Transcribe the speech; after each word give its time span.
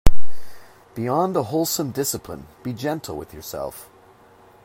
Beyond 0.95 1.35
a 1.37 1.43
wholesome 1.43 1.91
discipline, 1.91 2.47
be 2.63 2.73
gentle 2.73 3.15
with 3.15 3.35
yourself. 3.35 3.87